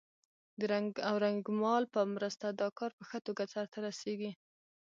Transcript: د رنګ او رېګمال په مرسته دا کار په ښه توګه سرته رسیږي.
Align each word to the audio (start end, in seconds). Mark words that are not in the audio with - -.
د 0.59 0.61
رنګ 0.73 0.91
او 1.07 1.13
رېګمال 1.25 1.83
په 1.93 2.01
مرسته 2.15 2.45
دا 2.59 2.67
کار 2.77 2.91
په 2.97 3.03
ښه 3.09 3.19
توګه 3.27 3.43
سرته 3.53 3.77
رسیږي. 3.87 4.31